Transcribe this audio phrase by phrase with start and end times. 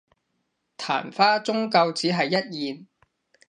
[0.03, 0.07] 曇花
[1.37, 2.87] 終究只係一現